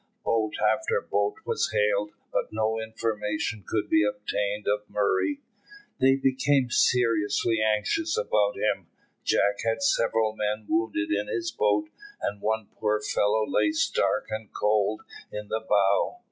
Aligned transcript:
Boat 0.25 0.53
after 0.67 0.99
boat 0.99 1.35
was 1.45 1.69
hailed, 1.71 2.09
but 2.33 2.51
no 2.51 2.79
information 2.79 3.63
could 3.67 3.87
be 3.87 4.03
obtained 4.03 4.65
of 4.67 4.89
Murray. 4.89 5.41
They 5.99 6.15
became 6.15 6.71
seriously 6.71 7.59
anxious 7.61 8.17
about 8.17 8.55
him. 8.57 8.87
Jack 9.23 9.57
had 9.63 9.83
several 9.83 10.35
men 10.35 10.65
wounded 10.67 11.11
in 11.11 11.27
his 11.27 11.51
boat, 11.51 11.89
and 12.19 12.41
one 12.41 12.69
poor 12.79 12.99
fellow 12.99 13.45
lay 13.47 13.71
stark 13.73 14.25
and 14.31 14.51
cold 14.51 15.01
in 15.31 15.49
the 15.49 15.63
bow. 15.69 16.17